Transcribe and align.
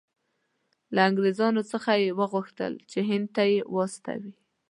له 0.93 1.01
انګریزانو 1.09 1.61
څخه 1.71 1.91
یې 2.01 2.09
وغوښتل 2.21 2.73
چې 2.91 2.99
هند 3.09 3.27
ته 3.35 3.43
یې 3.51 3.59
واستوي. 3.75 4.33